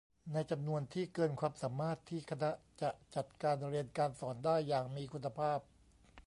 [0.33, 2.51] ในจำนวนที่เกินความสามารถที่คณะ
[2.81, 5.59] จะจัดการเรียนการสอนได้อย่างมีคุณภาพ